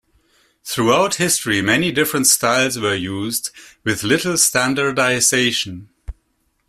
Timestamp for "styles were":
2.25-2.95